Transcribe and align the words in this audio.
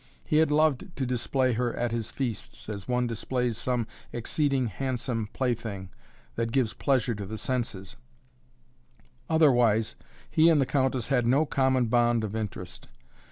He 0.25 0.37
had 0.37 0.49
loved 0.49 0.95
to 0.95 1.05
display 1.05 1.53
her 1.53 1.75
at 1.75 1.91
his 1.91 2.09
feasts 2.09 2.67
as 2.69 2.87
one 2.87 3.05
displays 3.05 3.55
some 3.55 3.85
exceeding 4.11 4.65
handsome 4.65 5.29
plaything 5.31 5.91
that 6.33 6.51
gives 6.51 6.73
pleasure 6.73 7.13
to 7.13 7.25
the 7.27 7.37
senses; 7.37 7.97
otherwise 9.29 9.95
he 10.27 10.49
and 10.49 10.59
the 10.59 10.65
countess 10.65 11.09
had 11.09 11.27
no 11.27 11.45
common 11.45 11.85
bond 11.85 12.23
of 12.23 12.35
interest. 12.35 12.87